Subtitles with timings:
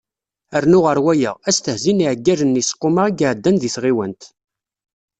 [0.63, 4.21] Rnu ɣer waya, asetehzi n yiεeggalen n yiseqquma i iεeddan deg tɣiwant.